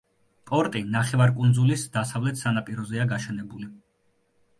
[0.51, 3.69] პორტი ნახევარკუნძულის დასავლეთ სანაპიროზეა გაშენებული.